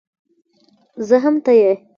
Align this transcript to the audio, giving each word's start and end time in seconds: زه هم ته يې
زه 1.07 1.15
هم 1.23 1.35
ته 1.45 1.51
يې 1.59 1.71